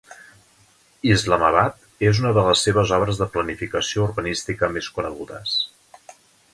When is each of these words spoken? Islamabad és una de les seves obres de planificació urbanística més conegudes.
Islamabad 1.15 2.07
és 2.09 2.23
una 2.23 2.33
de 2.39 2.47
les 2.49 2.65
seves 2.69 2.95
obres 2.99 3.21
de 3.23 3.29
planificació 3.37 4.09
urbanística 4.09 4.75
més 4.79 4.93
conegudes. 4.99 5.59